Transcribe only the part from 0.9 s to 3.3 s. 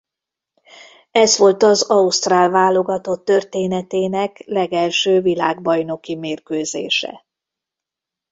Ez volt az ausztrál válogatott